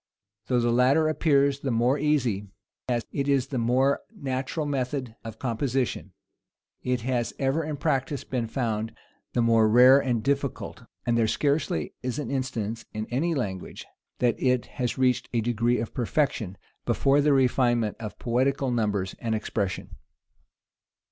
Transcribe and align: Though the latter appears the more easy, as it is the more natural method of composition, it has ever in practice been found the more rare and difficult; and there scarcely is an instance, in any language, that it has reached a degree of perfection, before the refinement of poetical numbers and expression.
Though 0.47 0.59
the 0.59 0.71
latter 0.71 1.07
appears 1.07 1.59
the 1.59 1.69
more 1.69 1.99
easy, 1.99 2.47
as 2.89 3.05
it 3.11 3.27
is 3.27 3.45
the 3.49 3.59
more 3.59 3.99
natural 4.11 4.65
method 4.65 5.15
of 5.23 5.37
composition, 5.37 6.13
it 6.81 7.01
has 7.01 7.35
ever 7.37 7.63
in 7.63 7.77
practice 7.77 8.23
been 8.23 8.47
found 8.47 8.95
the 9.33 9.43
more 9.43 9.69
rare 9.69 9.99
and 9.99 10.23
difficult; 10.23 10.85
and 11.05 11.15
there 11.19 11.27
scarcely 11.27 11.93
is 12.01 12.17
an 12.17 12.31
instance, 12.31 12.83
in 12.93 13.05
any 13.11 13.35
language, 13.35 13.85
that 14.17 14.41
it 14.41 14.65
has 14.81 14.97
reached 14.97 15.29
a 15.33 15.39
degree 15.41 15.77
of 15.77 15.93
perfection, 15.93 16.57
before 16.83 17.21
the 17.21 17.31
refinement 17.33 17.95
of 17.99 18.17
poetical 18.17 18.71
numbers 18.71 19.13
and 19.19 19.35
expression. 19.35 19.97